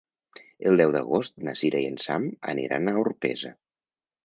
[0.71, 3.57] El deu d'agost na Sira i en Sam aniran a Orpesa.